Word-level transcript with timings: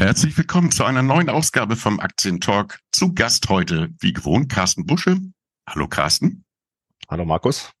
Herzlich 0.00 0.38
willkommen 0.38 0.70
zu 0.70 0.84
einer 0.84 1.02
neuen 1.02 1.28
Ausgabe 1.28 1.74
vom 1.74 1.98
Aktientalk. 1.98 2.78
Zu 2.92 3.14
Gast 3.14 3.48
heute, 3.48 3.88
wie 3.98 4.12
gewohnt, 4.12 4.48
Carsten 4.48 4.86
Busche. 4.86 5.18
Hallo 5.68 5.88
Carsten. 5.88 6.44
Hallo 7.08 7.24
Markus. 7.24 7.72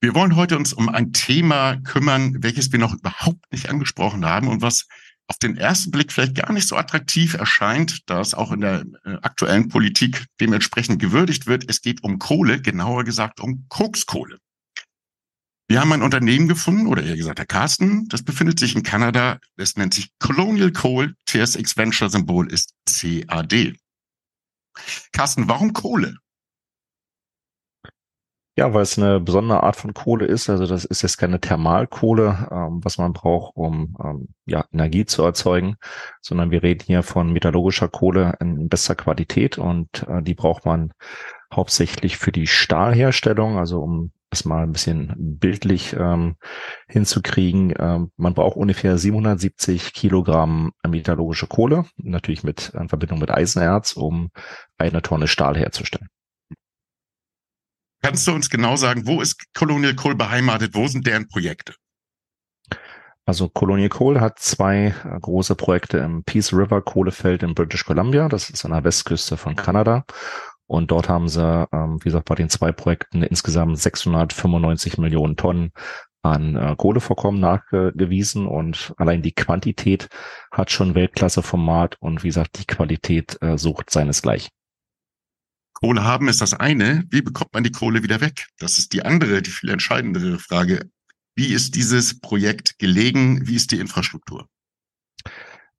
Wir 0.00 0.14
wollen 0.14 0.36
heute 0.36 0.56
uns 0.56 0.72
um 0.72 0.88
ein 0.88 1.12
Thema 1.12 1.76
kümmern, 1.76 2.42
welches 2.42 2.72
wir 2.72 2.78
noch 2.78 2.94
überhaupt 2.94 3.44
nicht 3.52 3.68
angesprochen 3.68 4.24
haben 4.24 4.48
und 4.48 4.62
was 4.62 4.86
auf 5.26 5.36
den 5.36 5.58
ersten 5.58 5.90
Blick 5.90 6.12
vielleicht 6.12 6.34
gar 6.34 6.50
nicht 6.50 6.66
so 6.66 6.76
attraktiv 6.76 7.34
erscheint, 7.34 8.08
da 8.08 8.22
es 8.22 8.32
auch 8.32 8.52
in 8.52 8.62
der 8.62 8.86
äh, 9.04 9.18
aktuellen 9.20 9.68
Politik 9.68 10.24
dementsprechend 10.40 10.98
gewürdigt 10.98 11.46
wird. 11.46 11.68
Es 11.68 11.82
geht 11.82 12.02
um 12.02 12.18
Kohle, 12.18 12.62
genauer 12.62 13.04
gesagt 13.04 13.38
um 13.38 13.66
Kokskohle. 13.68 14.38
Wir 15.70 15.80
haben 15.80 15.92
ein 15.92 16.02
Unternehmen 16.02 16.48
gefunden, 16.48 16.88
oder 16.88 17.00
eher 17.04 17.14
gesagt 17.14 17.38
der 17.38 17.46
Carsten, 17.46 18.08
das 18.08 18.24
befindet 18.24 18.58
sich 18.58 18.74
in 18.74 18.82
Kanada. 18.82 19.38
Es 19.56 19.76
nennt 19.76 19.94
sich 19.94 20.10
Colonial 20.18 20.72
Coal. 20.72 21.14
TSX 21.26 21.76
Venture 21.76 22.10
Symbol 22.10 22.52
ist 22.52 22.74
CAD. 22.86 23.76
Carsten, 25.12 25.48
warum 25.48 25.72
Kohle? 25.72 26.16
Ja, 28.56 28.74
weil 28.74 28.82
es 28.82 28.98
eine 28.98 29.20
besondere 29.20 29.62
Art 29.62 29.76
von 29.76 29.94
Kohle 29.94 30.26
ist. 30.26 30.50
Also 30.50 30.66
das 30.66 30.84
ist 30.84 31.02
jetzt 31.02 31.18
keine 31.18 31.40
Thermalkohle, 31.40 32.48
ähm, 32.50 32.80
was 32.82 32.98
man 32.98 33.12
braucht, 33.12 33.54
um 33.54 33.96
ähm, 34.04 34.28
ja, 34.46 34.64
Energie 34.72 35.06
zu 35.06 35.22
erzeugen, 35.22 35.76
sondern 36.20 36.50
wir 36.50 36.64
reden 36.64 36.82
hier 36.84 37.04
von 37.04 37.32
metallurgischer 37.32 37.88
Kohle 37.88 38.34
in 38.40 38.68
bester 38.68 38.96
Qualität 38.96 39.56
und 39.56 40.04
äh, 40.08 40.20
die 40.20 40.34
braucht 40.34 40.64
man 40.64 40.92
hauptsächlich 41.54 42.16
für 42.16 42.32
die 42.32 42.48
Stahlherstellung, 42.48 43.56
also 43.56 43.80
um 43.80 44.10
das 44.30 44.44
mal 44.44 44.62
ein 44.62 44.72
bisschen 44.72 45.12
bildlich 45.16 45.92
ähm, 45.92 46.36
hinzukriegen. 46.88 47.74
Ähm, 47.78 48.12
man 48.16 48.34
braucht 48.34 48.56
ungefähr 48.56 48.96
770 48.96 49.92
Kilogramm 49.92 50.72
metallurgische 50.86 51.48
Kohle, 51.48 51.84
natürlich 51.96 52.44
mit 52.44 52.70
in 52.70 52.88
Verbindung 52.88 53.18
mit 53.18 53.30
Eisenerz, 53.30 53.92
um 53.92 54.30
eine 54.78 55.02
Tonne 55.02 55.28
Stahl 55.28 55.56
herzustellen. 55.56 56.08
Kannst 58.02 58.26
du 58.26 58.32
uns 58.32 58.48
genau 58.48 58.76
sagen, 58.76 59.06
wo 59.06 59.20
ist 59.20 59.52
Colonial 59.52 59.94
Coal 59.94 60.14
beheimatet? 60.14 60.74
Wo 60.74 60.86
sind 60.86 61.06
deren 61.06 61.28
Projekte? 61.28 61.74
Also 63.26 63.48
Colonial 63.48 63.90
Coal 63.90 64.20
hat 64.20 64.38
zwei 64.38 64.94
äh, 65.04 65.20
große 65.20 65.54
Projekte 65.54 65.98
im 65.98 66.24
Peace 66.24 66.52
River 66.52 66.82
Kohlefeld 66.82 67.42
in 67.42 67.54
British 67.54 67.84
Columbia. 67.84 68.28
Das 68.28 68.50
ist 68.50 68.64
an 68.64 68.72
der 68.72 68.84
Westküste 68.84 69.36
von 69.36 69.54
Kanada. 69.54 70.04
Und 70.70 70.92
dort 70.92 71.08
haben 71.08 71.28
sie, 71.28 71.66
ähm, 71.72 71.98
wie 71.98 72.04
gesagt, 72.04 72.26
bei 72.26 72.36
den 72.36 72.48
zwei 72.48 72.70
Projekten 72.70 73.24
insgesamt 73.24 73.76
695 73.76 74.98
Millionen 74.98 75.36
Tonnen 75.36 75.72
an 76.22 76.54
äh, 76.54 76.76
Kohlevorkommen 76.76 77.40
nachgewiesen 77.40 78.46
und 78.46 78.94
allein 78.96 79.20
die 79.20 79.32
Quantität 79.32 80.08
hat 80.52 80.70
schon 80.70 80.94
Weltklasse-Format 80.94 81.96
und 81.98 82.22
wie 82.22 82.28
gesagt, 82.28 82.60
die 82.60 82.66
Qualität 82.66 83.36
äh, 83.40 83.58
sucht 83.58 83.90
seinesgleichen. 83.90 84.50
Kohle 85.72 86.04
haben 86.04 86.28
ist 86.28 86.40
das 86.40 86.54
eine. 86.54 87.04
Wie 87.10 87.22
bekommt 87.22 87.52
man 87.52 87.64
die 87.64 87.72
Kohle 87.72 88.04
wieder 88.04 88.20
weg? 88.20 88.46
Das 88.60 88.78
ist 88.78 88.92
die 88.92 89.04
andere, 89.04 89.42
die 89.42 89.50
viel 89.50 89.70
entscheidendere 89.70 90.38
Frage. 90.38 90.88
Wie 91.34 91.52
ist 91.52 91.74
dieses 91.74 92.20
Projekt 92.20 92.78
gelegen? 92.78 93.44
Wie 93.48 93.56
ist 93.56 93.72
die 93.72 93.80
Infrastruktur? 93.80 94.46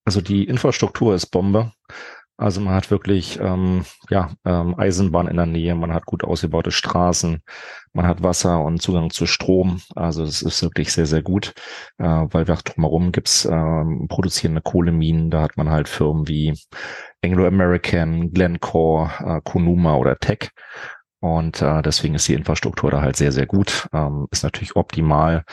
Also 0.03 0.19
die 0.19 0.43
Infrastruktur 0.43 1.15
ist 1.15 1.27
Bombe. 1.27 1.71
Also 2.41 2.59
man 2.59 2.73
hat 2.73 2.89
wirklich 2.89 3.39
ähm, 3.39 3.85
ja, 4.09 4.31
ähm, 4.45 4.73
Eisenbahn 4.75 5.27
in 5.27 5.37
der 5.37 5.45
Nähe, 5.45 5.75
man 5.75 5.93
hat 5.93 6.07
gut 6.07 6.23
ausgebaute 6.23 6.71
Straßen, 6.71 7.43
man 7.93 8.07
hat 8.07 8.23
Wasser 8.23 8.63
und 8.63 8.81
Zugang 8.81 9.11
zu 9.11 9.27
Strom. 9.27 9.79
Also 9.95 10.23
es 10.23 10.41
ist 10.41 10.63
wirklich 10.63 10.91
sehr, 10.91 11.05
sehr 11.05 11.21
gut, 11.21 11.53
äh, 11.99 12.03
weil 12.03 12.45
drumherum 12.45 13.11
gibt's 13.11 13.45
ähm, 13.45 14.07
produzierende 14.09 14.61
Kohleminen. 14.61 15.29
Da 15.29 15.43
hat 15.43 15.55
man 15.55 15.69
halt 15.69 15.87
Firmen 15.87 16.27
wie 16.27 16.57
Anglo-American, 17.23 18.31
Glencore, 18.31 19.11
äh, 19.23 19.41
Konuma 19.43 19.97
oder 19.97 20.17
Tech. 20.17 20.49
Und 21.19 21.61
äh, 21.61 21.83
deswegen 21.83 22.15
ist 22.15 22.27
die 22.27 22.33
Infrastruktur 22.33 22.89
da 22.89 23.01
halt 23.01 23.17
sehr, 23.17 23.31
sehr 23.31 23.45
gut. 23.45 23.87
Ähm, 23.93 24.27
ist 24.31 24.43
natürlich 24.43 24.75
optimal 24.75 25.43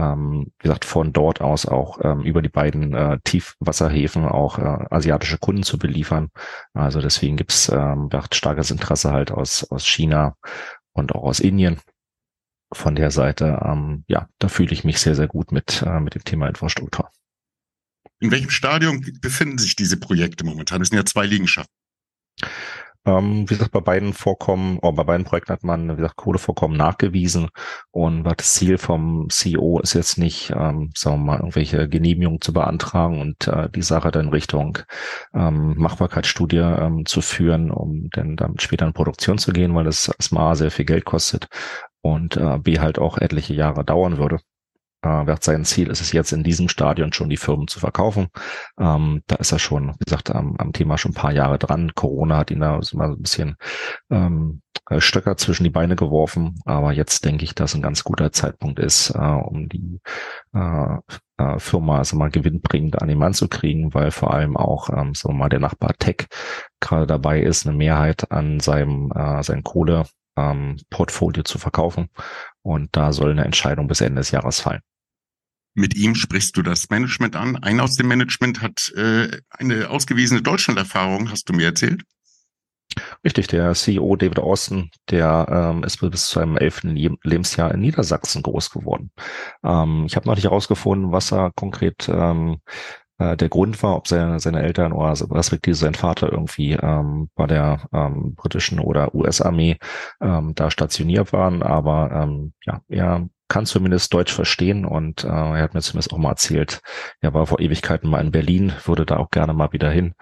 ähm, 0.00 0.52
wie 0.58 0.62
gesagt, 0.62 0.84
von 0.84 1.12
dort 1.12 1.40
aus 1.40 1.66
auch 1.66 1.98
ähm, 2.02 2.22
über 2.22 2.42
die 2.42 2.48
beiden 2.48 2.94
äh, 2.94 3.18
Tiefwasserhäfen 3.24 4.24
auch 4.24 4.58
äh, 4.58 4.86
asiatische 4.90 5.38
Kunden 5.38 5.62
zu 5.62 5.78
beliefern. 5.78 6.30
Also 6.72 7.00
deswegen 7.00 7.36
gibt's 7.36 7.68
ähm, 7.68 8.08
starkes 8.32 8.70
Interesse 8.70 9.12
halt 9.12 9.30
aus, 9.30 9.64
aus 9.70 9.86
China 9.86 10.36
und 10.92 11.14
auch 11.14 11.24
aus 11.24 11.40
Indien. 11.40 11.78
Von 12.72 12.94
der 12.94 13.10
Seite, 13.10 13.60
ähm, 13.64 14.04
ja, 14.06 14.28
da 14.38 14.48
fühle 14.48 14.72
ich 14.72 14.84
mich 14.84 15.00
sehr, 15.00 15.16
sehr 15.16 15.26
gut 15.26 15.52
mit, 15.52 15.82
äh, 15.82 16.00
mit 16.00 16.14
dem 16.14 16.24
Thema 16.24 16.46
Infrastruktur. 16.46 17.10
In 18.20 18.30
welchem 18.30 18.50
Stadium 18.50 19.04
befinden 19.20 19.58
sich 19.58 19.76
diese 19.76 19.98
Projekte 19.98 20.44
momentan? 20.44 20.80
Es 20.80 20.88
sind 20.88 20.98
ja 20.98 21.04
zwei 21.04 21.26
Liegenschaften. 21.26 21.74
Ähm, 23.06 23.48
wie 23.48 23.54
gesagt, 23.54 23.72
bei 23.72 23.80
beiden 23.80 24.12
Vorkommen, 24.12 24.78
oh, 24.82 24.92
bei 24.92 25.04
beiden 25.04 25.24
Projekten 25.24 25.52
hat 25.52 25.64
man, 25.64 25.90
wie 25.92 25.96
gesagt, 25.96 26.16
Kohlevorkommen 26.16 26.76
nachgewiesen. 26.76 27.48
Und 27.90 28.24
das 28.24 28.54
Ziel 28.54 28.76
vom 28.78 29.28
CEO 29.30 29.80
ist 29.80 29.94
jetzt 29.94 30.18
nicht, 30.18 30.50
ähm, 30.50 30.90
sagen 30.94 31.20
wir 31.20 31.24
mal, 31.24 31.36
irgendwelche 31.38 31.88
Genehmigungen 31.88 32.40
zu 32.40 32.52
beantragen 32.52 33.20
und 33.20 33.48
äh, 33.48 33.70
die 33.70 33.82
Sache 33.82 34.10
dann 34.10 34.28
Richtung 34.28 34.78
ähm, 35.34 35.74
Machbarkeitsstudie 35.78 36.58
ähm, 36.58 37.06
zu 37.06 37.22
führen, 37.22 37.70
um 37.70 38.10
dann 38.12 38.36
damit 38.36 38.60
später 38.62 38.86
in 38.86 38.92
Produktion 38.92 39.38
zu 39.38 39.52
gehen, 39.52 39.74
weil 39.74 39.84
das 39.84 40.08
erstmal 40.08 40.54
sehr 40.56 40.70
viel 40.70 40.84
Geld 40.84 41.04
kostet 41.06 41.48
und 42.02 42.36
äh, 42.36 42.58
B 42.58 42.80
halt 42.80 42.98
auch 42.98 43.18
etliche 43.18 43.54
Jahre 43.54 43.84
dauern 43.84 44.18
würde 44.18 44.40
äh, 45.02 45.36
sein 45.40 45.64
Ziel 45.64 45.88
ist 45.88 46.00
es 46.00 46.12
jetzt 46.12 46.32
in 46.32 46.42
diesem 46.42 46.68
Stadion 46.68 47.12
schon 47.12 47.30
die 47.30 47.36
Firmen 47.36 47.68
zu 47.68 47.80
verkaufen. 47.80 48.28
Ähm, 48.78 49.22
da 49.26 49.36
ist 49.36 49.52
er 49.52 49.58
schon, 49.58 49.94
wie 49.98 50.04
gesagt, 50.04 50.30
am, 50.30 50.56
am 50.58 50.72
Thema 50.72 50.98
schon 50.98 51.12
ein 51.12 51.14
paar 51.14 51.32
Jahre 51.32 51.58
dran. 51.58 51.92
Corona 51.94 52.38
hat 52.38 52.50
ihn 52.50 52.60
da 52.60 52.80
mal 52.92 53.12
ein 53.12 53.22
bisschen 53.22 53.56
ähm, 54.10 54.62
äh, 54.90 55.00
Stöcker 55.00 55.36
zwischen 55.36 55.64
die 55.64 55.70
Beine 55.70 55.96
geworfen. 55.96 56.60
Aber 56.64 56.92
jetzt 56.92 57.24
denke 57.24 57.44
ich, 57.44 57.54
dass 57.54 57.74
ein 57.74 57.82
ganz 57.82 58.04
guter 58.04 58.32
Zeitpunkt 58.32 58.78
ist, 58.78 59.10
äh, 59.10 59.18
um 59.18 59.68
die 59.68 60.00
äh, 60.54 60.96
äh, 61.38 61.58
Firma 61.58 61.98
also 61.98 62.16
mal 62.16 62.30
gewinnbringend 62.30 63.00
an 63.00 63.08
den 63.08 63.18
Mann 63.18 63.34
zu 63.34 63.48
kriegen, 63.48 63.94
weil 63.94 64.10
vor 64.10 64.34
allem 64.34 64.56
auch 64.56 64.90
ähm, 64.90 65.14
so 65.14 65.30
mal 65.30 65.48
der 65.48 65.60
Nachbar 65.60 65.94
Tech 65.98 66.26
gerade 66.80 67.06
dabei 67.06 67.40
ist, 67.40 67.66
eine 67.66 67.76
Mehrheit 67.76 68.30
an 68.30 68.60
seinem 68.60 69.10
äh, 69.12 69.42
sein 69.42 69.62
Kohle 69.62 70.04
ähm, 70.36 70.76
Portfolio 70.90 71.42
zu 71.42 71.58
verkaufen. 71.58 72.10
Und 72.62 72.96
da 72.96 73.12
soll 73.12 73.30
eine 73.30 73.44
Entscheidung 73.44 73.88
bis 73.88 74.00
Ende 74.00 74.20
des 74.20 74.30
Jahres 74.30 74.60
fallen. 74.60 74.82
Mit 75.74 75.94
ihm 75.96 76.14
sprichst 76.14 76.56
du 76.56 76.62
das 76.62 76.90
Management 76.90 77.36
an. 77.36 77.56
Einer 77.56 77.84
aus 77.84 77.96
dem 77.96 78.08
Management 78.08 78.60
hat 78.60 78.92
äh, 78.96 79.28
eine 79.50 79.88
ausgewiesene 79.90 80.42
Deutschland-Erfahrung, 80.42 81.30
hast 81.30 81.48
du 81.48 81.52
mir 81.52 81.66
erzählt. 81.66 82.02
Richtig, 83.24 83.46
der 83.46 83.74
CEO 83.74 84.16
David 84.16 84.40
Austin, 84.40 84.90
der 85.10 85.46
ähm, 85.48 85.84
ist 85.84 86.00
bis 86.00 86.26
zu 86.26 86.40
seinem 86.40 86.56
elften 86.56 86.96
Lebensjahr 86.96 87.72
in 87.72 87.80
Niedersachsen 87.80 88.42
groß 88.42 88.70
geworden. 88.70 89.12
Ähm, 89.64 90.06
ich 90.06 90.16
habe 90.16 90.26
noch 90.26 90.34
nicht 90.34 90.44
herausgefunden, 90.44 91.12
was 91.12 91.32
er 91.32 91.52
konkret 91.54 92.08
ähm, 92.08 92.60
äh, 93.18 93.36
der 93.36 93.48
Grund 93.48 93.80
war, 93.82 93.96
ob 93.96 94.08
seine, 94.08 94.40
seine 94.40 94.62
Eltern 94.62 94.92
oder 94.92 95.14
respektive 95.30 95.76
sein 95.76 95.94
Vater 95.94 96.32
irgendwie 96.32 96.72
ähm, 96.72 97.30
bei 97.36 97.46
der 97.46 97.86
ähm, 97.92 98.34
britischen 98.34 98.80
oder 98.80 99.14
US-Armee 99.14 99.76
ähm, 100.20 100.54
da 100.54 100.70
stationiert 100.70 101.32
waren. 101.32 101.62
Aber 101.62 102.10
ähm, 102.12 102.54
ja, 102.64 102.80
er 102.88 103.28
kann 103.50 103.66
zumindest 103.66 104.14
Deutsch 104.14 104.32
verstehen 104.32 104.86
und 104.86 105.24
äh, 105.24 105.26
er 105.26 105.62
hat 105.62 105.74
mir 105.74 105.82
zumindest 105.82 106.12
auch 106.12 106.18
mal 106.18 106.30
erzählt, 106.30 106.80
er 107.20 107.34
war 107.34 107.46
vor 107.46 107.60
Ewigkeiten 107.60 108.08
mal 108.08 108.24
in 108.24 108.30
Berlin, 108.30 108.72
würde 108.84 109.04
da 109.04 109.18
auch 109.18 109.30
gerne 109.30 109.52
mal 109.52 109.72
wieder 109.72 109.90
hin. 109.90 110.14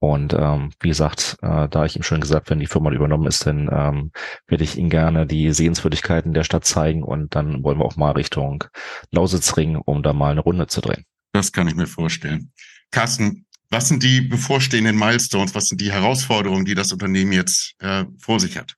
Und 0.00 0.32
ähm, 0.32 0.70
wie 0.80 0.88
gesagt, 0.88 1.36
äh, 1.42 1.68
da 1.68 1.84
ich 1.84 1.96
ihm 1.96 2.04
schon 2.04 2.20
gesagt, 2.20 2.50
wenn 2.50 2.60
die 2.60 2.68
Firma 2.68 2.92
übernommen 2.92 3.26
ist, 3.26 3.46
dann 3.46 3.68
ähm, 3.72 4.12
werde 4.46 4.62
ich 4.62 4.78
ihm 4.78 4.90
gerne 4.90 5.26
die 5.26 5.52
Sehenswürdigkeiten 5.52 6.34
der 6.34 6.44
Stadt 6.44 6.64
zeigen 6.64 7.02
und 7.02 7.34
dann 7.34 7.64
wollen 7.64 7.78
wir 7.78 7.84
auch 7.84 7.96
mal 7.96 8.12
Richtung 8.12 8.62
Lausitzring, 9.10 9.74
um 9.74 10.04
da 10.04 10.12
mal 10.12 10.30
eine 10.30 10.40
Runde 10.40 10.68
zu 10.68 10.80
drehen. 10.80 11.04
Das 11.32 11.50
kann 11.50 11.66
ich 11.66 11.74
mir 11.74 11.88
vorstellen. 11.88 12.52
Carsten, 12.92 13.44
was 13.70 13.88
sind 13.88 14.04
die 14.04 14.20
bevorstehenden 14.20 14.96
Milestones? 14.96 15.54
Was 15.56 15.66
sind 15.66 15.80
die 15.80 15.90
Herausforderungen, 15.90 16.64
die 16.64 16.76
das 16.76 16.92
Unternehmen 16.92 17.32
jetzt 17.32 17.74
äh, 17.80 18.04
vor 18.20 18.38
sich 18.38 18.56
hat? 18.56 18.76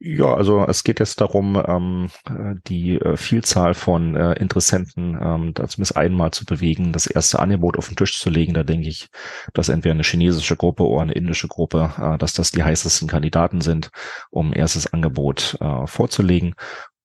Ja, 0.00 0.32
also 0.34 0.64
es 0.68 0.84
geht 0.84 1.00
jetzt 1.00 1.20
darum, 1.20 1.60
ähm, 1.66 2.08
die 2.68 3.00
äh, 3.00 3.16
Vielzahl 3.16 3.74
von 3.74 4.14
äh, 4.14 4.34
Interessenten 4.34 5.18
ähm, 5.20 5.52
zumindest 5.56 5.96
einmal 5.96 6.30
zu 6.30 6.44
bewegen, 6.44 6.92
das 6.92 7.08
erste 7.08 7.40
Angebot 7.40 7.76
auf 7.76 7.88
den 7.88 7.96
Tisch 7.96 8.20
zu 8.20 8.30
legen. 8.30 8.54
Da 8.54 8.62
denke 8.62 8.88
ich, 8.88 9.08
dass 9.54 9.68
entweder 9.68 9.94
eine 9.94 10.04
chinesische 10.04 10.54
Gruppe 10.56 10.86
oder 10.86 11.02
eine 11.02 11.14
indische 11.14 11.48
Gruppe, 11.48 11.92
äh, 11.98 12.16
dass 12.16 12.32
das 12.32 12.52
die 12.52 12.62
heißesten 12.62 13.08
Kandidaten 13.08 13.60
sind, 13.60 13.90
um 14.30 14.52
erstes 14.54 14.86
Angebot 14.92 15.56
äh, 15.60 15.86
vorzulegen 15.88 16.54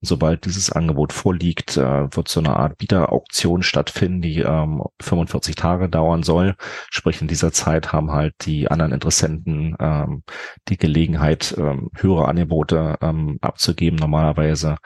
sobald 0.03 0.45
dieses 0.45 0.71
Angebot 0.71 1.13
vorliegt, 1.13 1.77
äh, 1.77 2.15
wird 2.15 2.27
so 2.27 2.41
eine 2.41 2.57
Art 2.57 2.77
Bieterauktion 2.77 3.63
stattfinden, 3.63 4.21
die 4.21 4.39
ähm, 4.39 4.83
45 5.01 5.55
Tage 5.55 5.89
dauern 5.89 6.23
soll. 6.23 6.55
Sprich, 6.91 7.21
in 7.21 7.27
dieser 7.27 7.51
Zeit 7.53 7.93
haben 7.93 8.11
halt 8.11 8.33
die 8.41 8.69
anderen 8.69 8.91
Interessenten 8.91 9.75
ähm, 9.79 10.23
die 10.67 10.77
Gelegenheit, 10.77 11.55
ähm, 11.57 11.89
höhere 11.95 12.27
Angebote 12.27 12.97
ähm, 13.01 13.37
abzugeben. 13.41 13.97
Normalerweise 13.97 14.77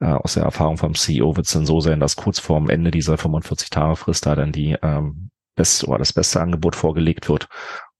äh, 0.00 0.06
aus 0.06 0.34
der 0.34 0.44
Erfahrung 0.44 0.76
vom 0.76 0.94
CEO 0.94 1.36
wird 1.36 1.46
es 1.46 1.52
dann 1.52 1.66
so 1.66 1.80
sein, 1.80 1.98
dass 1.98 2.16
kurz 2.16 2.38
vor 2.38 2.58
dem 2.58 2.68
Ende 2.68 2.90
dieser 2.90 3.16
45 3.16 3.70
Tage 3.70 3.96
Frist 3.96 4.26
da 4.26 4.36
dann 4.36 4.52
die 4.52 4.76
ähm, 4.82 5.30
beste 5.56 5.86
oder 5.86 5.98
das 5.98 6.12
beste 6.12 6.40
Angebot 6.40 6.76
vorgelegt 6.76 7.28
wird. 7.28 7.48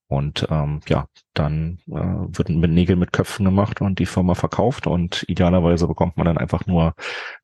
Und 0.09 0.47
ähm, 0.51 0.81
ja, 0.89 1.07
dann 1.35 1.79
äh, 1.89 1.93
wird 1.93 2.49
mit 2.49 2.71
Nägel 2.71 2.95
mit 2.95 3.13
Köpfen 3.13 3.45
gemacht 3.45 3.81
und 3.81 3.99
die 3.99 4.07
Firma 4.07 4.35
verkauft 4.35 4.87
und 4.87 5.25
idealerweise 5.27 5.89
bekommt 5.89 6.17
man 6.17 6.27
dann 6.27 6.39
einfach 6.39 6.67
nur 6.67 6.95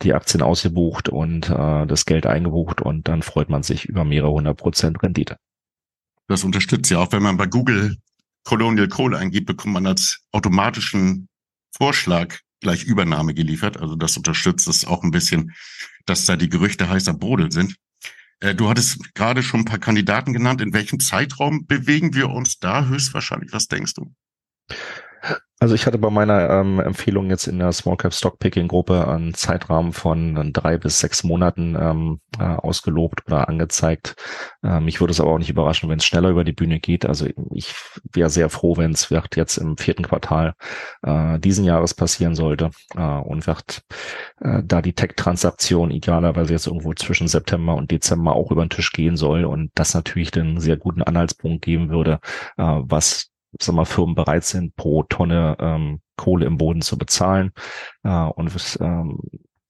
die 0.02 0.14
Aktien 0.14 0.42
ausgebucht 0.42 1.08
und 1.08 1.50
äh, 1.50 1.86
das 1.86 2.04
Geld 2.06 2.24
eingebucht 2.24 2.80
und 2.80 3.08
dann 3.08 3.22
freut 3.22 3.50
man 3.50 3.64
sich 3.64 3.86
über 3.86 4.04
mehrere 4.04 4.30
hundert 4.30 4.58
Prozent 4.58 5.02
Rendite. 5.02 5.38
Das 6.28 6.44
unterstützt 6.44 6.88
ja 6.90 6.98
auch, 6.98 7.10
wenn 7.10 7.22
man 7.22 7.36
bei 7.36 7.46
Google 7.46 7.96
Colonial 8.44 8.88
Coal 8.88 9.16
eingibt, 9.16 9.46
bekommt 9.46 9.74
man 9.74 9.86
als 9.86 10.20
automatischen 10.30 11.28
Vorschlag 11.76 12.38
gleich 12.60 12.84
Übernahme 12.84 13.34
geliefert. 13.34 13.76
Also 13.76 13.96
das 13.96 14.16
unterstützt 14.16 14.68
es 14.68 14.84
auch 14.84 15.02
ein 15.02 15.10
bisschen, 15.10 15.52
dass 16.06 16.26
da 16.26 16.36
die 16.36 16.48
Gerüchte 16.48 16.88
heißer 16.88 17.14
Brodel 17.14 17.50
sind. 17.50 17.74
Äh, 18.42 18.54
du 18.54 18.68
hattest 18.68 19.14
gerade 19.14 19.42
schon 19.42 19.60
ein 19.60 19.64
paar 19.64 19.78
Kandidaten 19.78 20.32
genannt. 20.32 20.60
In 20.60 20.74
welchem 20.74 21.00
Zeitraum 21.00 21.66
bewegen 21.66 22.14
wir 22.14 22.28
uns 22.28 22.58
da 22.58 22.86
höchstwahrscheinlich? 22.86 23.52
Was 23.52 23.68
denkst 23.68 23.94
du? 23.94 24.12
Also 25.62 25.76
ich 25.76 25.86
hatte 25.86 25.98
bei 25.98 26.10
meiner 26.10 26.50
ähm, 26.50 26.80
Empfehlung 26.80 27.30
jetzt 27.30 27.46
in 27.46 27.60
der 27.60 27.70
Small 27.70 27.96
Cap 27.96 28.12
Stock 28.12 28.40
Picking 28.40 28.66
Gruppe 28.66 29.06
einen 29.06 29.32
Zeitrahmen 29.32 29.92
von 29.92 30.52
drei 30.52 30.76
bis 30.76 30.98
sechs 30.98 31.22
Monaten 31.22 31.76
ähm, 31.80 32.20
äh, 32.36 32.42
ausgelobt 32.42 33.24
oder 33.28 33.48
angezeigt. 33.48 34.16
Äh, 34.64 34.80
mich 34.80 35.00
würde 35.00 35.12
es 35.12 35.20
aber 35.20 35.30
auch 35.30 35.38
nicht 35.38 35.50
überraschen, 35.50 35.88
wenn 35.88 36.00
es 36.00 36.04
schneller 36.04 36.30
über 36.30 36.42
die 36.42 36.50
Bühne 36.50 36.80
geht. 36.80 37.06
Also 37.06 37.28
ich 37.54 37.72
wäre 38.12 38.28
sehr 38.28 38.50
froh, 38.50 38.76
wenn 38.76 38.90
es 38.90 39.12
wird 39.12 39.36
jetzt 39.36 39.56
im 39.56 39.76
vierten 39.76 40.02
Quartal 40.02 40.54
äh, 41.02 41.38
diesen 41.38 41.64
Jahres 41.64 41.94
passieren 41.94 42.34
sollte 42.34 42.70
äh, 42.96 43.00
und 43.00 43.46
wird 43.46 43.82
äh, 44.40 44.64
da 44.64 44.82
die 44.82 44.94
Tech-Transaktion 44.94 45.92
idealerweise 45.92 46.54
jetzt 46.54 46.66
irgendwo 46.66 46.92
zwischen 46.94 47.28
September 47.28 47.76
und 47.76 47.92
Dezember 47.92 48.34
auch 48.34 48.50
über 48.50 48.64
den 48.64 48.70
Tisch 48.70 48.90
gehen 48.90 49.16
soll 49.16 49.44
und 49.44 49.70
das 49.76 49.94
natürlich 49.94 50.32
den 50.32 50.58
sehr 50.58 50.76
guten 50.76 51.04
Anhaltspunkt 51.04 51.64
geben 51.64 51.88
würde, 51.88 52.18
äh, 52.56 52.64
was 52.64 53.31
sag 53.60 53.74
mal, 53.74 53.84
Firmen 53.84 54.14
bereit 54.14 54.44
sind, 54.44 54.76
pro 54.76 55.02
Tonne 55.02 55.56
ähm, 55.60 56.00
Kohle 56.16 56.46
im 56.46 56.58
Boden 56.58 56.82
zu 56.82 56.98
bezahlen. 56.98 57.52
Äh, 58.04 58.10
und 58.10 58.78
ähm, 58.80 59.18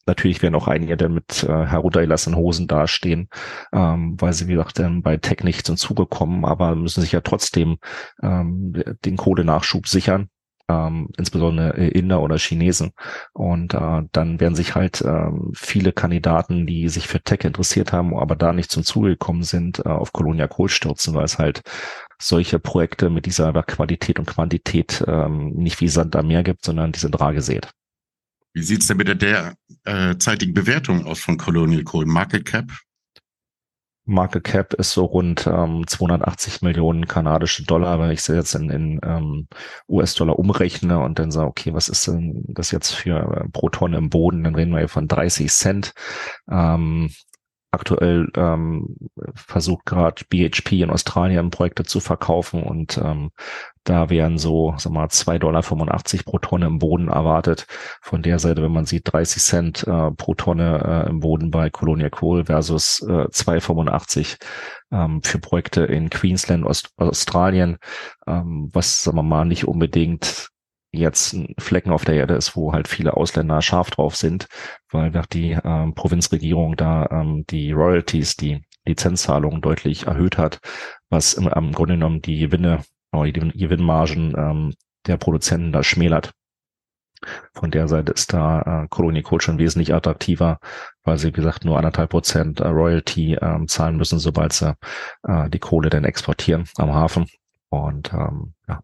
natürlich 0.06 0.42
werden 0.42 0.54
auch 0.54 0.68
einige 0.68 0.96
dann 0.96 1.14
mit 1.14 1.44
äh, 1.44 1.66
heruntergelassenen 1.66 2.38
Hosen 2.38 2.68
dastehen, 2.68 3.28
ähm, 3.72 4.16
weil 4.20 4.32
sie, 4.32 4.48
wie 4.48 4.54
gesagt, 4.54 4.78
dann 4.78 5.02
bei 5.02 5.16
Tech 5.16 5.44
nicht 5.44 5.66
zum 5.66 5.76
Zuge 5.76 6.06
kommen, 6.06 6.44
aber 6.44 6.74
müssen 6.74 7.00
sich 7.00 7.12
ja 7.12 7.20
trotzdem 7.20 7.78
ähm, 8.22 8.72
den 9.04 9.16
Kohlenachschub 9.16 9.88
sichern 9.88 10.28
ähm, 10.72 11.08
insbesondere 11.16 11.86
Inder 11.88 12.22
oder 12.22 12.38
Chinesen. 12.38 12.92
Und 13.32 13.74
äh, 13.74 14.02
dann 14.12 14.40
werden 14.40 14.54
sich 14.54 14.74
halt 14.74 15.02
ähm, 15.02 15.52
viele 15.54 15.92
Kandidaten, 15.92 16.66
die 16.66 16.88
sich 16.88 17.08
für 17.08 17.20
Tech 17.20 17.40
interessiert 17.44 17.92
haben, 17.92 18.16
aber 18.16 18.36
da 18.36 18.52
nicht 18.52 18.70
zum 18.70 18.84
Zuge 18.84 19.10
gekommen 19.10 19.42
sind, 19.42 19.80
äh, 19.80 19.88
auf 19.88 20.12
Colonia 20.12 20.48
Kohl 20.48 20.68
stürzen, 20.68 21.14
weil 21.14 21.24
es 21.24 21.38
halt 21.38 21.62
solche 22.22 22.58
Projekte 22.58 23.10
mit 23.10 23.26
dieser 23.26 23.52
Qualität 23.62 24.18
und 24.18 24.26
Quantität 24.26 25.04
ähm, 25.06 25.50
nicht 25.54 25.80
wie 25.80 25.88
Sand 25.88 26.16
am 26.16 26.28
Meer 26.28 26.42
gibt, 26.42 26.64
sondern 26.64 26.92
die 26.92 27.00
sind 27.00 27.18
rar 27.20 27.32
gesät. 27.32 27.70
Wie 28.54 28.62
sieht's 28.62 28.86
denn 28.86 28.98
mit 28.98 29.08
der 29.22 29.54
derzeitigen 29.86 30.52
Bewertung 30.52 31.06
aus 31.06 31.20
von 31.20 31.38
Colonial 31.38 31.84
Coal? 31.84 32.04
Market 32.04 32.44
Cap 32.44 32.70
Market 34.04 34.44
Cap 34.44 34.74
ist 34.74 34.92
so 34.92 35.04
rund 35.04 35.46
ähm, 35.46 35.86
280 35.86 36.62
Millionen 36.62 37.06
kanadische 37.06 37.64
Dollar, 37.64 38.00
wenn 38.00 38.10
ich 38.10 38.22
sie 38.22 38.34
jetzt 38.34 38.54
in, 38.54 38.68
in 38.68 39.00
ähm, 39.04 39.46
US-Dollar 39.88 40.38
umrechne 40.38 40.98
und 40.98 41.18
dann 41.18 41.30
sage, 41.30 41.46
okay, 41.46 41.72
was 41.72 41.88
ist 41.88 42.08
denn 42.08 42.42
das 42.48 42.72
jetzt 42.72 42.92
für 42.92 43.44
äh, 43.44 43.48
pro 43.52 43.68
Tonne 43.68 43.98
im 43.98 44.10
Boden? 44.10 44.42
Dann 44.42 44.56
reden 44.56 44.72
wir 44.72 44.78
hier 44.78 44.88
von 44.88 45.06
30 45.06 45.50
Cent. 45.52 45.92
Ähm, 46.50 47.10
aktuell 47.72 48.28
ähm, 48.36 48.96
versucht 49.34 49.86
gerade 49.86 50.24
BHP 50.28 50.82
in 50.82 50.90
Australien 50.90 51.50
Projekte 51.50 51.84
zu 51.84 52.00
verkaufen 52.00 52.62
und 52.62 52.98
ähm, 52.98 53.30
da 53.84 54.10
wären 54.10 54.38
so, 54.38 54.74
sag 54.76 54.92
mal, 54.92 55.06
2,85 55.06 55.38
Dollar 55.38 55.62
pro 56.24 56.38
Tonne 56.38 56.66
im 56.66 56.78
Boden 56.78 57.08
erwartet. 57.08 57.66
Von 58.00 58.22
der 58.22 58.38
Seite, 58.38 58.62
wenn 58.62 58.72
man 58.72 58.84
sieht, 58.84 59.12
30 59.12 59.42
Cent 59.42 59.86
äh, 59.88 60.10
pro 60.12 60.34
Tonne 60.34 61.04
äh, 61.06 61.10
im 61.10 61.20
Boden 61.20 61.50
bei 61.50 61.70
Colonia 61.70 62.10
Coal 62.10 62.44
versus 62.44 63.00
äh, 63.02 63.26
2,85 63.28 64.36
ähm, 64.92 65.22
für 65.22 65.38
Projekte 65.38 65.82
in 65.82 66.10
Queensland, 66.10 66.64
Ost 66.64 66.90
Australien, 66.96 67.78
ähm, 68.26 68.68
was, 68.72 69.02
sagen 69.02 69.16
wir 69.16 69.22
mal, 69.24 69.46
nicht 69.46 69.66
unbedingt 69.66 70.51
jetzt 70.92 71.32
ein 71.32 71.54
Flecken 71.58 71.90
auf 71.90 72.04
der 72.04 72.14
Erde 72.16 72.34
ist, 72.34 72.54
wo 72.54 72.72
halt 72.72 72.86
viele 72.86 73.16
Ausländer 73.16 73.62
scharf 73.62 73.90
drauf 73.90 74.14
sind, 74.16 74.46
weil 74.90 75.12
die 75.32 75.58
ähm, 75.64 75.94
Provinzregierung 75.94 76.76
da 76.76 77.06
ähm, 77.10 77.44
die 77.48 77.72
Royalties, 77.72 78.36
die 78.36 78.62
Lizenzzahlungen 78.84 79.60
deutlich 79.60 80.06
erhöht 80.06 80.38
hat, 80.38 80.60
was 81.08 81.34
im, 81.34 81.48
im 81.48 81.72
Grunde 81.72 81.94
genommen 81.94 82.20
die 82.20 82.38
Gewinne 82.38 82.84
die 83.14 83.58
Gewinnmargen 83.58 84.34
ähm, 84.36 84.74
der 85.06 85.18
Produzenten 85.18 85.72
da 85.72 85.82
schmälert. 85.82 86.32
Von 87.54 87.70
der 87.70 87.86
Seite 87.86 88.12
ist 88.12 88.32
da 88.32 88.84
äh, 88.84 88.88
Colony 88.88 89.22
Coal 89.22 89.40
schon 89.40 89.58
wesentlich 89.58 89.94
attraktiver, 89.94 90.58
weil 91.04 91.18
sie, 91.18 91.28
wie 91.28 91.32
gesagt, 91.32 91.64
nur 91.64 91.76
anderthalb 91.76 92.10
Prozent 92.10 92.60
äh, 92.60 92.66
Royalty 92.66 93.34
ähm, 93.34 93.68
zahlen 93.68 93.96
müssen, 93.96 94.18
sobald 94.18 94.52
sie 94.52 94.74
äh, 95.24 95.48
die 95.50 95.60
Kohle 95.60 95.90
dann 95.90 96.04
exportieren 96.04 96.64
am 96.76 96.92
Hafen. 96.92 97.26
Und 97.68 98.12
ähm, 98.12 98.54
ja, 98.66 98.80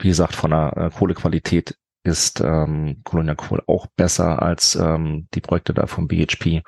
wie 0.00 0.08
gesagt, 0.08 0.34
von 0.34 0.50
der 0.50 0.76
äh, 0.76 0.90
Kohlequalität 0.90 1.76
ist 2.02 2.40
ähm, 2.40 3.02
Colonial 3.04 3.36
Coal 3.36 3.62
auch 3.66 3.86
besser 3.94 4.40
als 4.40 4.74
ähm, 4.74 5.28
die 5.34 5.40
Projekte 5.40 5.74
da 5.74 5.86
vom 5.86 6.08
BHP. 6.08 6.62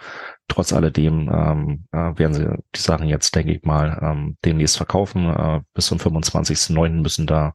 Trotz 0.47 0.73
alledem 0.75 1.31
ähm, 1.33 1.87
äh, 1.93 2.19
werden 2.19 2.35
sie 2.35 2.47
die 2.75 2.81
Sachen 2.81 3.09
jetzt, 3.09 3.35
denke 3.35 3.55
ich 3.55 3.63
mal, 3.63 3.99
ähm, 4.03 4.37
demnächst 4.45 4.77
verkaufen. 4.77 5.31
Äh, 5.31 5.63
bis 5.73 5.87
zum 5.87 5.99
25.09. 5.99 7.01
müssen 7.01 7.27
da 7.27 7.55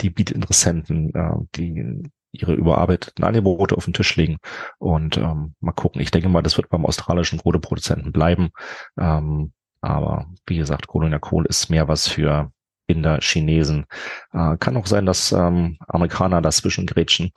die 0.00 0.10
Bietinteressenten, 0.10 1.12
äh, 1.14 1.34
die 1.56 2.02
ihre 2.30 2.54
überarbeiteten 2.54 3.24
Angebote 3.24 3.76
auf 3.76 3.86
den 3.86 3.94
Tisch 3.94 4.14
legen 4.16 4.38
und 4.78 5.16
ähm, 5.16 5.54
mal 5.60 5.72
gucken. 5.72 6.00
Ich 6.00 6.10
denke 6.10 6.28
mal, 6.28 6.42
das 6.42 6.56
wird 6.56 6.68
beim 6.68 6.84
australischen 6.84 7.40
Kohleproduzenten 7.40 8.12
bleiben. 8.12 8.50
Ähm, 8.98 9.52
aber 9.80 10.26
wie 10.46 10.56
gesagt, 10.58 10.86
Colonial 10.86 11.20
Coal 11.20 11.46
ist 11.46 11.70
mehr 11.70 11.88
was 11.88 12.08
für 12.08 12.52
Inder, 12.86 13.18
Chinesen. 13.20 13.86
Äh, 14.32 14.56
kann 14.58 14.76
auch 14.76 14.86
sein, 14.86 15.06
dass 15.06 15.32
ähm, 15.32 15.78
Amerikaner 15.88 16.40
dazwischen 16.40 16.86
grätschen. 16.86 17.32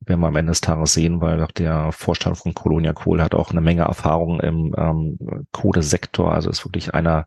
Werden 0.00 0.20
wir 0.20 0.28
am 0.28 0.36
Ende 0.36 0.50
des 0.50 0.60
Tages 0.60 0.94
sehen, 0.94 1.20
weil 1.20 1.42
auch 1.42 1.50
der 1.50 1.92
Vorstand 1.92 2.38
von 2.38 2.54
Colonia 2.54 2.92
Kohl 2.92 3.22
hat 3.22 3.34
auch 3.34 3.50
eine 3.50 3.60
Menge 3.60 3.82
Erfahrung 3.82 4.40
im 4.40 4.74
ähm, 4.76 5.46
Kohlesektor. 5.52 6.32
Also 6.32 6.50
ist 6.50 6.64
wirklich 6.64 6.94
einer 6.94 7.26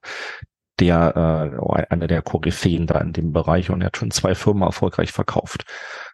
der 0.79 1.59
äh, 1.59 1.83
einer 1.90 2.07
der 2.07 2.21
Koryphäen 2.21 2.85
da 2.85 2.99
in 2.99 3.13
dem 3.13 3.33
Bereich 3.33 3.69
und 3.69 3.81
er 3.81 3.87
hat 3.87 3.97
schon 3.97 4.11
zwei 4.11 4.35
Firmen 4.35 4.63
erfolgreich 4.63 5.11
verkauft. 5.11 5.66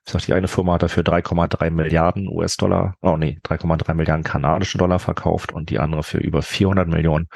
Ich 0.05 0.11
sag, 0.11 0.21
die 0.21 0.33
eine 0.33 0.47
Firma 0.47 0.73
hat 0.73 0.83
dafür 0.83 1.03
3,3 1.03 1.69
Milliarden 1.69 2.27
US-Dollar, 2.27 2.95
oh 3.01 3.17
nee, 3.17 3.39
3,3 3.43 3.93
Milliarden 3.93 4.23
kanadische 4.23 4.77
Dollar 4.77 4.99
verkauft 4.99 5.51
und 5.51 5.69
die 5.69 5.79
andere 5.79 6.03
für 6.03 6.17
über 6.17 6.41
400 6.41 6.87
Millionen. 6.87 7.27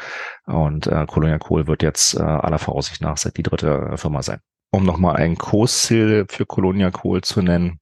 Und 0.46 0.88
äh, 0.88 1.06
Colonia 1.06 1.38
Kohl 1.38 1.68
wird 1.68 1.84
jetzt 1.84 2.16
äh, 2.16 2.22
aller 2.22 2.60
Voraussicht 2.60 3.01
nach 3.01 3.18
seit 3.18 3.38
die 3.38 3.44
dritte 3.44 3.98
Firma 3.98 4.22
sein. 4.22 4.40
Um 4.72 4.84
nochmal 4.84 5.18
ein 5.18 5.38
Kursziel 5.38 6.25
für 6.30 6.46
Colonia 6.46 6.92
Kohl 6.92 7.22
zu 7.22 7.42
nennen. 7.42 7.80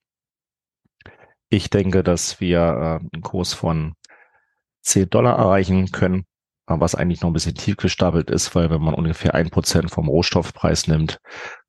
Ich 1.49 1.69
denke, 1.69 2.03
dass 2.03 2.39
wir 2.39 2.59
äh, 2.59 3.15
einen 3.15 3.21
Kurs 3.21 3.53
von 3.53 3.93
10 4.81 5.09
Dollar 5.09 5.37
erreichen 5.37 5.91
können 5.91 6.25
was 6.67 6.95
eigentlich 6.95 7.21
noch 7.21 7.29
ein 7.29 7.33
bisschen 7.33 7.55
tief 7.55 7.77
gestapelt 7.77 8.29
ist, 8.29 8.55
weil 8.55 8.69
wenn 8.69 8.81
man 8.81 8.93
ungefähr 8.93 9.35
ein 9.35 9.49
Prozent 9.49 9.91
vom 9.91 10.07
Rohstoffpreis 10.07 10.87
nimmt, 10.87 11.19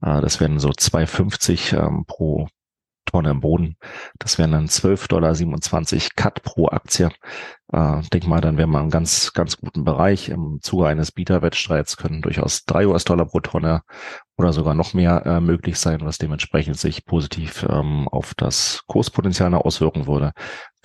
äh, 0.02 0.20
das 0.20 0.40
wären 0.40 0.58
so 0.58 0.70
2,50 0.70 1.76
ähm, 1.76 2.04
pro 2.06 2.48
Tonne 3.06 3.30
im 3.30 3.40
Boden. 3.40 3.76
Das 4.18 4.36
wären 4.36 4.52
dann 4.52 4.66
12,27 4.66 5.08
Dollar 5.08 5.34
Cut 6.16 6.42
pro 6.42 6.68
Aktie. 6.68 7.10
Äh, 7.72 8.02
denk 8.12 8.26
mal, 8.26 8.40
dann 8.40 8.58
wären 8.58 8.70
wir 8.70 8.80
im 8.80 8.90
ganz, 8.90 9.32
ganz 9.32 9.56
guten 9.56 9.84
Bereich. 9.84 10.28
Im 10.28 10.58
Zuge 10.60 10.86
eines 10.86 11.12
Bieterwettstreits 11.12 11.96
können 11.96 12.20
durchaus 12.20 12.64
drei 12.64 12.86
US-Dollar 12.86 13.26
pro 13.26 13.40
Tonne 13.40 13.82
oder 14.36 14.52
sogar 14.52 14.74
noch 14.74 14.92
mehr 14.92 15.24
äh, 15.24 15.40
möglich 15.40 15.78
sein, 15.78 16.00
was 16.02 16.18
dementsprechend 16.18 16.78
sich 16.78 17.06
positiv 17.06 17.64
ähm, 17.68 18.06
auf 18.08 18.34
das 18.34 18.82
Kurspotenzial 18.86 19.54
auswirken 19.54 20.06
würde. 20.06 20.32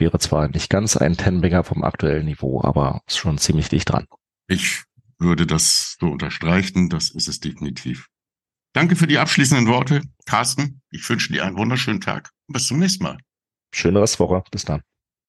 Wäre 0.01 0.17
zwar 0.17 0.47
nicht 0.47 0.71
ganz 0.71 0.97
ein 0.97 1.15
Ten-Bagger 1.15 1.63
vom 1.63 1.83
aktuellen 1.83 2.25
Niveau, 2.25 2.59
aber 2.63 3.03
ist 3.05 3.19
schon 3.19 3.37
ziemlich 3.37 3.69
dicht 3.69 3.87
dran. 3.87 4.07
Ich 4.47 4.81
würde 5.19 5.45
das 5.45 5.95
so 5.99 6.07
unterstreichen. 6.07 6.89
Das 6.89 7.11
ist 7.11 7.27
es 7.27 7.39
definitiv. 7.39 8.07
Danke 8.73 8.95
für 8.95 9.05
die 9.05 9.19
abschließenden 9.19 9.67
Worte, 9.67 10.01
Carsten. 10.25 10.81
Ich 10.89 11.07
wünsche 11.07 11.31
dir 11.31 11.45
einen 11.45 11.55
wunderschönen 11.55 12.01
Tag 12.01 12.31
und 12.47 12.53
bis 12.53 12.65
zum 12.65 12.79
nächsten 12.79 13.03
Mal. 13.03 13.19
Schöne 13.75 14.01
Restwoche. 14.01 14.43
Bis 14.49 14.65
dann. 14.65 14.81